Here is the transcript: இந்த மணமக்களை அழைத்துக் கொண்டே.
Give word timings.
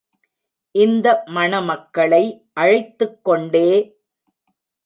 இந்த 0.75 1.23
மணமக்களை 1.25 2.23
அழைத்துக் 2.53 3.23
கொண்டே. 3.23 3.67